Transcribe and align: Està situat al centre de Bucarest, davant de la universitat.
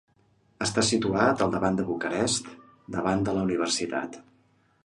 Està 0.65 0.83
situat 0.87 1.43
al 1.47 1.53
centre 1.57 1.71
de 1.81 1.85
Bucarest, 1.91 2.51
davant 2.99 3.25
de 3.29 3.37
la 3.39 3.45
universitat. 3.51 4.23